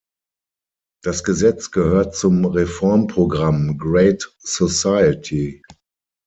[1.03, 5.61] Das Gesetz gehört zum Reformprogramm Great Society.